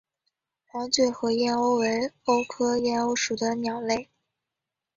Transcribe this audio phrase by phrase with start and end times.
[0.65, 4.09] 黄嘴河燕鸥为鸥科燕鸥属的鸟类。